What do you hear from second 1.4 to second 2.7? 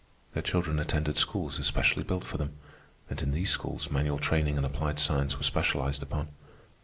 especially built for them,